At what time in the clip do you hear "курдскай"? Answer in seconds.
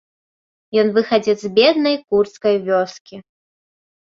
2.09-2.55